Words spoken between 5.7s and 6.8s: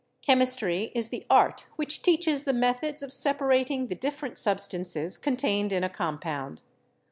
in a compound."